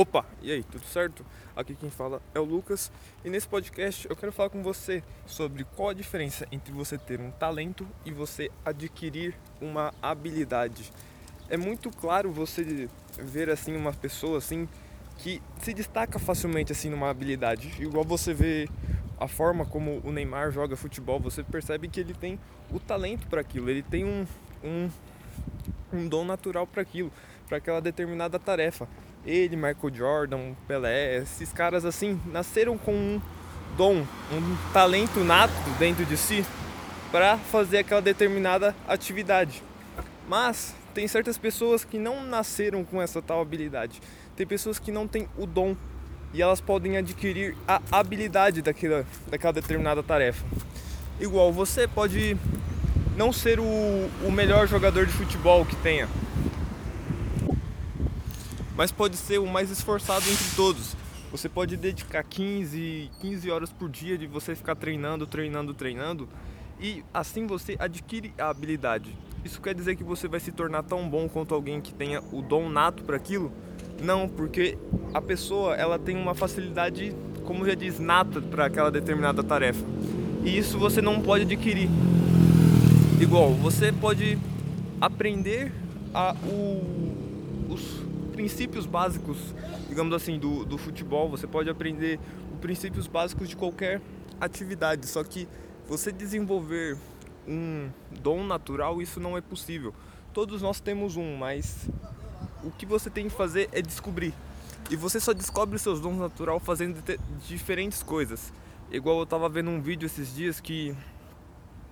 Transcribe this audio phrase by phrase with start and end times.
[0.00, 1.26] Opa, e aí, tudo certo?
[1.54, 2.90] Aqui quem fala é o Lucas
[3.22, 7.20] e nesse podcast eu quero falar com você sobre qual a diferença entre você ter
[7.20, 10.90] um talento e você adquirir uma habilidade.
[11.50, 12.88] É muito claro você
[13.18, 14.66] ver assim uma pessoa assim
[15.18, 18.70] que se destaca facilmente assim numa habilidade, igual você vê
[19.18, 22.40] a forma como o Neymar joga futebol, você percebe que ele tem
[22.72, 24.26] o talento para aquilo, ele tem um,
[24.64, 24.88] um,
[25.92, 27.12] um dom natural para aquilo,
[27.50, 28.88] para aquela determinada tarefa.
[29.26, 33.20] Ele, Michael Jordan, Pelé, esses caras assim nasceram com um
[33.76, 36.46] dom, um talento nato dentro de si
[37.10, 39.64] para fazer aquela determinada atividade.
[40.28, 44.00] Mas tem certas pessoas que não nasceram com essa tal habilidade.
[44.36, 45.76] Tem pessoas que não têm o dom
[46.32, 50.46] e elas podem adquirir a habilidade daquela, daquela determinada tarefa.
[51.18, 52.36] Igual você pode
[53.16, 56.08] não ser o, o melhor jogador de futebol que tenha,
[58.80, 60.96] mas pode ser o mais esforçado entre todos.
[61.30, 66.26] Você pode dedicar 15, 15 horas por dia de você ficar treinando, treinando, treinando
[66.80, 69.14] e assim você adquire a habilidade.
[69.44, 72.40] Isso quer dizer que você vai se tornar tão bom quanto alguém que tenha o
[72.40, 73.52] dom nato para aquilo?
[74.02, 74.78] Não, porque
[75.12, 77.14] a pessoa ela tem uma facilidade,
[77.44, 79.84] como já diz, nata para aquela determinada tarefa.
[80.42, 81.90] E isso você não pode adquirir.
[83.20, 84.38] Igual, você pode
[85.02, 85.70] aprender
[86.14, 87.99] a, o, os
[88.40, 89.36] princípios básicos,
[89.86, 91.28] digamos assim, do, do futebol.
[91.28, 92.18] Você pode aprender
[92.54, 94.00] os princípios básicos de qualquer
[94.40, 95.46] atividade, só que
[95.86, 96.96] você desenvolver
[97.46, 97.90] um
[98.22, 99.92] dom natural, isso não é possível.
[100.32, 101.86] Todos nós temos um, mas
[102.64, 104.32] o que você tem que fazer é descobrir.
[104.90, 106.96] E você só descobre seus dons natural fazendo
[107.46, 108.54] diferentes coisas.
[108.90, 110.96] Igual eu estava vendo um vídeo esses dias que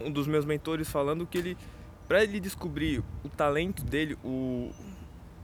[0.00, 1.56] um dos meus mentores falando que ele
[2.08, 4.70] para ele descobrir o talento dele, o,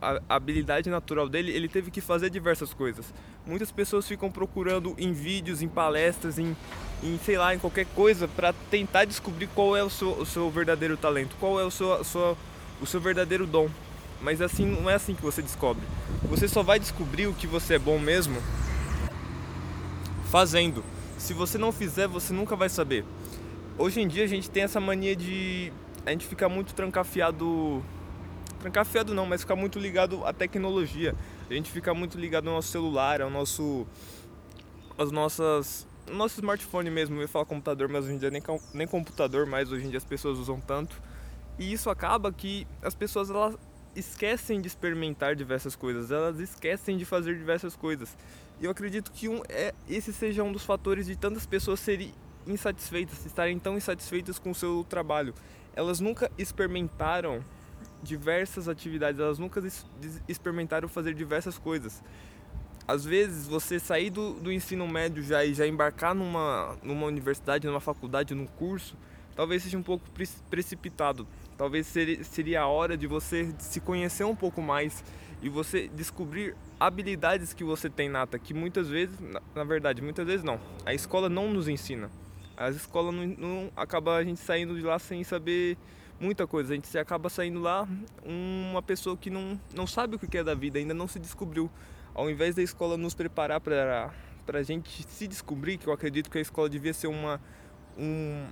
[0.06, 3.12] a habilidade natural dele, ele teve que fazer diversas coisas.
[3.44, 6.56] Muitas pessoas ficam procurando em vídeos, em palestras, em,
[7.02, 10.48] em sei lá, em qualquer coisa para tentar descobrir qual é o seu, o seu
[10.50, 12.00] verdadeiro talento, qual é o seu,
[12.80, 13.68] o seu verdadeiro dom.
[14.20, 15.82] Mas assim não é assim que você descobre.
[16.28, 18.40] Você só vai descobrir o que você é bom mesmo
[20.30, 20.84] fazendo.
[21.18, 23.04] Se você não fizer, você nunca vai saber.
[23.76, 25.72] Hoje em dia a gente tem essa mania de
[26.04, 27.82] a gente ficar muito trancafiado
[28.66, 31.14] trancafiado não, mas ficar muito ligado à tecnologia.
[31.48, 33.86] A gente fica muito ligado ao nosso celular, ao nosso.
[34.98, 35.86] as nossas.
[36.10, 38.40] Nosso smartphone mesmo, eu ia falar computador, mas hoje em dia nem,
[38.72, 41.00] nem computador mais, hoje em dia as pessoas usam tanto.
[41.58, 43.56] E isso acaba que as pessoas elas
[43.94, 48.16] esquecem de experimentar diversas coisas, elas esquecem de fazer diversas coisas.
[48.60, 52.12] E eu acredito que um, é, esse seja um dos fatores de tantas pessoas serem
[52.46, 55.34] insatisfeitas, estarem tão insatisfeitas com o seu trabalho.
[55.74, 57.42] Elas nunca experimentaram
[58.02, 59.62] diversas atividades, elas nunca
[60.28, 62.02] experimentaram fazer diversas coisas.
[62.86, 67.66] Às vezes você sair do, do ensino médio já e já embarcar numa, numa universidade,
[67.66, 68.96] numa faculdade, num curso,
[69.34, 70.04] talvez seja um pouco
[70.48, 71.26] precipitado.
[71.58, 75.02] Talvez seria, seria a hora de você se conhecer um pouco mais
[75.42, 80.26] e você descobrir habilidades que você tem nata, que muitas vezes, na, na verdade, muitas
[80.26, 80.60] vezes não.
[80.84, 82.10] A escola não nos ensina.
[82.56, 85.76] A escola não, não acaba a gente saindo de lá sem saber
[86.20, 86.72] muita coisa.
[86.72, 87.86] A gente acaba saindo lá
[88.24, 91.70] uma pessoa que não, não sabe o que é da vida, ainda não se descobriu.
[92.14, 94.10] Ao invés da escola nos preparar para
[94.54, 97.40] a gente se descobrir, que eu acredito que a escola devia ser uma.
[97.98, 98.46] Um,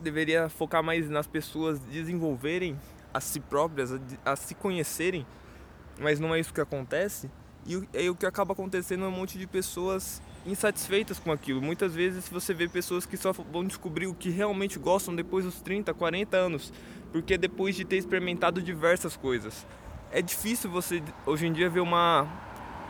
[0.00, 2.78] deveria focar mais nas pessoas desenvolverem
[3.12, 5.26] a si próprias, a, a se conhecerem,
[5.98, 7.30] mas não é isso que acontece.
[7.66, 11.60] E aí o que acaba acontecendo é um monte de pessoas insatisfeitas com aquilo.
[11.60, 15.60] Muitas vezes você vê pessoas que só vão descobrir o que realmente gostam depois dos
[15.60, 16.72] 30, 40 anos,
[17.12, 19.66] porque depois de ter experimentado diversas coisas.
[20.10, 22.28] É difícil você hoje em dia ver uma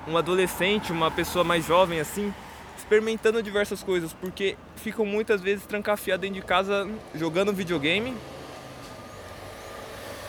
[0.06, 2.32] um adolescente, uma pessoa mais jovem assim,
[2.76, 8.14] experimentando diversas coisas, porque ficam muitas vezes trancafiados dentro de casa jogando videogame,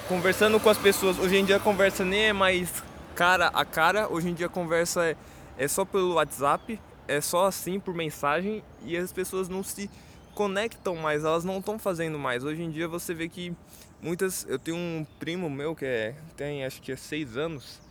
[0.07, 1.19] conversando com as pessoas.
[1.19, 2.83] Hoje em dia a conversa nem é mais
[3.15, 5.17] cara a cara, hoje em dia a conversa é,
[5.57, 9.89] é só pelo WhatsApp, é só assim por mensagem e as pessoas não se
[10.33, 12.43] conectam mais, elas não estão fazendo mais.
[12.43, 13.53] Hoje em dia você vê que
[14.01, 14.45] muitas.
[14.47, 17.81] Eu tenho um primo meu que é, tem acho que é 6 anos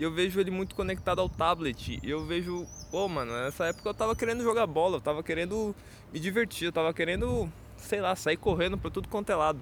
[0.00, 2.00] e eu vejo ele muito conectado ao tablet.
[2.02, 5.76] E eu vejo, pô, mano, nessa época eu tava querendo jogar bola, eu tava querendo
[6.10, 9.60] me divertir, eu tava querendo, sei lá, sair correndo pra tudo quanto é lado.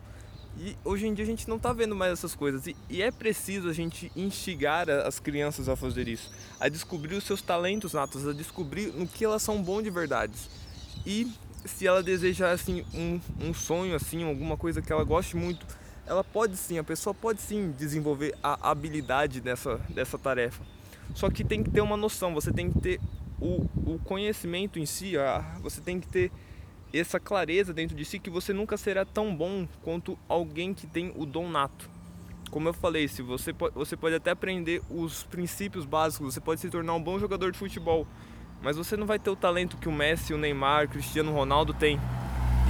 [0.58, 2.66] E hoje em dia a gente não está vendo mais essas coisas.
[2.66, 7.24] E, e, é preciso a gente instigar as crianças a fazer isso, a descobrir os
[7.24, 10.34] seus talentos natos, a descobrir no que elas são bom de verdade.
[11.06, 11.30] E
[11.64, 15.64] se ela deseja assim um, um sonho assim, alguma coisa que ela goste muito,
[16.06, 20.64] ela pode sim, a pessoa pode sim desenvolver a habilidade dessa, dessa tarefa.
[21.14, 23.00] Só que tem que ter uma noção, você tem que ter
[23.40, 26.32] o, o conhecimento em si, a, você tem que ter
[26.92, 31.12] essa clareza dentro de si que você nunca será tão bom quanto alguém que tem
[31.16, 31.88] o dom nato.
[32.50, 36.70] Como eu falei, se você, você pode até aprender os princípios básicos, você pode se
[36.70, 38.06] tornar um bom jogador de futebol,
[38.62, 41.74] mas você não vai ter o talento que o Messi, o Neymar, o Cristiano Ronaldo
[41.74, 42.00] têm.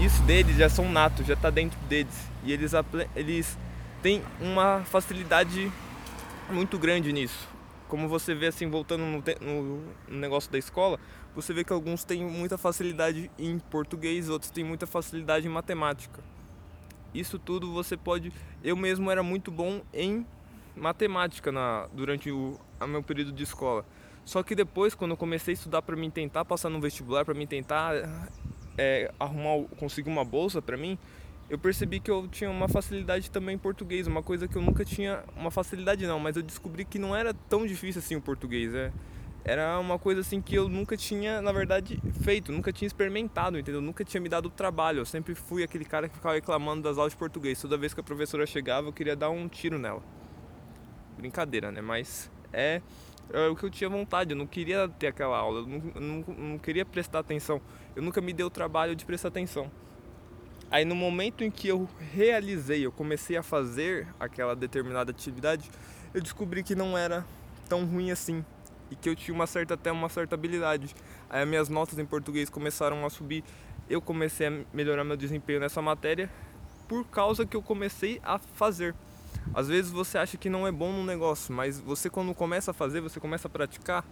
[0.04, 2.14] Isso deles já são natos, já está dentro deles.
[2.44, 2.72] E eles,
[3.14, 3.56] eles
[4.02, 5.70] têm uma facilidade
[6.50, 7.57] muito grande nisso
[7.88, 11.00] como você vê assim, voltando no, no, negócio da escola,
[11.34, 16.22] você vê que alguns têm muita facilidade em português, outros têm muita facilidade em matemática.
[17.14, 18.32] Isso tudo você pode.
[18.62, 20.26] Eu mesmo era muito bom em
[20.76, 23.84] matemática na, durante o meu período de escola.
[24.24, 27.32] Só que depois, quando eu comecei a estudar para mim tentar passar no vestibular, para
[27.32, 27.94] mim tentar
[28.76, 30.98] é, arrumar, conseguir uma bolsa para mim,
[31.50, 34.84] eu percebi que eu tinha uma facilidade também em português, uma coisa que eu nunca
[34.84, 38.74] tinha, uma facilidade não, mas eu descobri que não era tão difícil assim o português,
[38.74, 38.92] é,
[39.44, 43.80] era uma coisa assim que eu nunca tinha, na verdade, feito, nunca tinha experimentado, entendeu?
[43.80, 46.98] Nunca tinha me dado o trabalho, eu sempre fui aquele cara que ficava reclamando das
[46.98, 50.02] aulas de português, toda vez que a professora chegava eu queria dar um tiro nela.
[51.16, 51.80] Brincadeira, né?
[51.80, 52.82] Mas é,
[53.32, 56.34] é o que eu tinha vontade, eu não queria ter aquela aula, eu não, não,
[56.50, 57.58] não queria prestar atenção,
[57.96, 59.70] eu nunca me dei o trabalho de prestar atenção.
[60.70, 65.70] Aí no momento em que eu realizei, eu comecei a fazer aquela determinada atividade,
[66.12, 67.24] eu descobri que não era
[67.68, 68.44] tão ruim assim
[68.90, 70.94] e que eu tinha uma certa até uma certa habilidade.
[71.30, 73.42] Aí as minhas notas em português começaram a subir,
[73.88, 76.30] eu comecei a melhorar meu desempenho nessa matéria
[76.86, 78.94] por causa que eu comecei a fazer.
[79.54, 82.74] Às vezes você acha que não é bom no negócio, mas você quando começa a
[82.74, 84.04] fazer, você começa a praticar,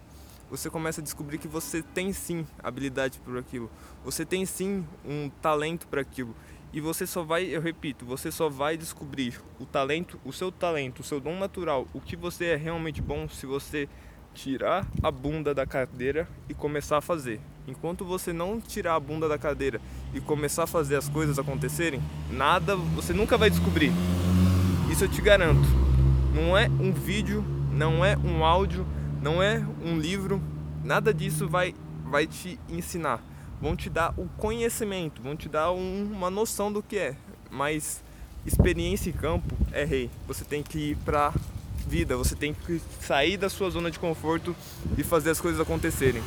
[0.49, 3.69] você começa a descobrir que você tem sim habilidade por aquilo,
[4.03, 6.35] você tem sim um talento para aquilo.
[6.73, 10.99] E você só vai, eu repito, você só vai descobrir o talento, o seu talento,
[10.99, 13.87] o seu dom natural, o que você é realmente bom se você
[14.33, 17.39] tirar a bunda da cadeira e começar a fazer.
[17.67, 19.81] Enquanto você não tirar a bunda da cadeira
[20.13, 23.91] e começar a fazer as coisas acontecerem, nada, você nunca vai descobrir.
[24.91, 25.67] Isso eu te garanto.
[26.33, 28.85] Não é um vídeo, não é um áudio,
[29.27, 30.41] não é um livro,
[30.85, 31.75] nada disso vai,
[32.05, 33.21] vai te ensinar.
[33.61, 37.13] Vão te dar o conhecimento, vão te dar um, uma noção do que é,
[37.51, 38.01] mas
[38.45, 40.09] experiência em campo é rei.
[40.27, 41.33] Você tem que ir pra
[41.85, 44.55] vida, você tem que sair da sua zona de conforto
[44.97, 46.23] e fazer as coisas acontecerem.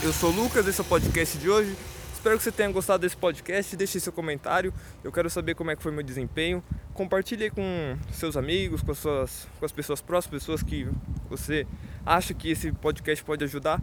[0.00, 1.76] Eu sou o Lucas, esse é o podcast de hoje.
[2.14, 3.74] Espero que você tenha gostado desse podcast.
[3.76, 4.72] Deixe seu comentário.
[5.02, 6.62] Eu quero saber como é que foi meu desempenho.
[6.94, 10.86] Compartilhe com seus amigos, com as, suas, com as pessoas próximas, pessoas que
[11.28, 11.66] você
[12.04, 13.80] acha que esse podcast pode ajudar.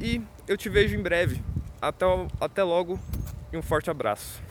[0.00, 1.42] E eu te vejo em breve.
[1.80, 2.06] Até,
[2.40, 2.98] até logo
[3.52, 4.49] e um forte abraço.